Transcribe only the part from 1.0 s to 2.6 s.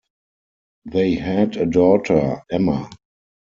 had a daughter,